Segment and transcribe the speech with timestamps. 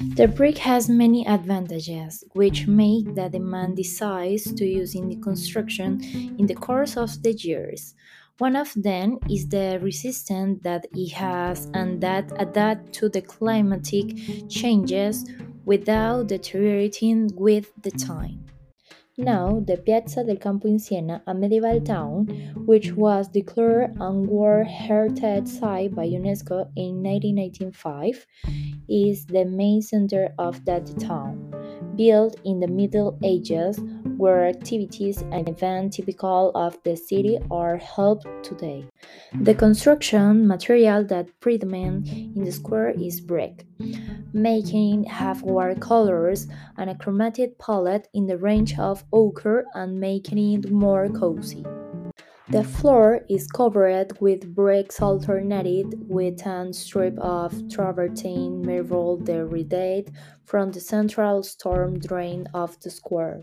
[0.00, 5.16] The brick has many advantages, which make that the man decides to use in the
[5.16, 6.00] construction
[6.38, 7.94] in the course of the years.
[8.38, 14.48] One of them is the resistance that it has and that adapt to the climatic
[14.48, 15.24] changes
[15.64, 18.44] without deteriorating with the time.
[19.20, 22.26] Now, the Piazza del Campo in Siena, a medieval town,
[22.66, 28.24] which was declared a World Heritage Site by UNESCO in 1995,
[28.88, 31.54] is the main center of that town.
[31.96, 33.80] Built in the Middle Ages,
[34.16, 38.84] where activities and events typical of the city are held today.
[39.40, 43.66] The construction material that predominates in the square is brick
[44.32, 45.42] making half
[45.80, 46.46] colors
[46.76, 51.64] and a chromatic palette in the range of ochre and making it more cozy.
[52.50, 60.10] The floor is covered with bricks alternated with a strip of travertine marble derived
[60.44, 63.42] from the central storm drain of the square.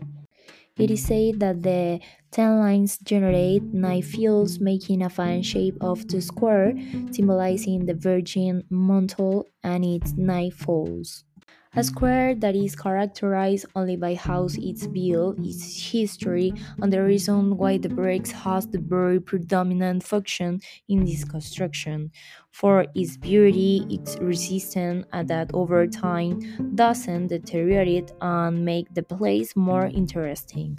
[0.78, 2.00] It is said that the
[2.32, 6.74] ten lines generate nine fields, making a fan shape of the square,
[7.12, 11.25] symbolizing the Virgin mantle and its nine folds.
[11.74, 17.56] A square that is characterized only by how it's built, its history, and the reason
[17.56, 22.10] why the bricks has the very predominant function in this construction.
[22.50, 26.40] For its beauty, its resistance, and that over time
[26.74, 30.78] doesn't deteriorate and make the place more interesting.